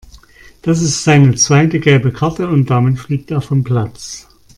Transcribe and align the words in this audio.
Das 0.63 0.81
ist 0.81 1.03
seine 1.03 1.35
zweite 1.35 1.79
gelbe 1.79 2.11
Karte 2.11 2.47
und 2.47 2.71
damit 2.71 2.97
fliegt 2.97 3.29
er 3.29 3.39
vom 3.39 3.63
Platz. 3.63 4.27